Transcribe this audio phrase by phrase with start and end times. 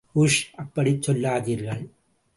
[0.15, 1.83] உஷ் அப்படிச் சொல்லாதீர்கள்.